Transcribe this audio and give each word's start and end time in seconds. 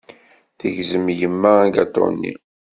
Tegzem 0.59 1.05
yemma 1.19 1.51
agaṭu-nni. 1.65 2.33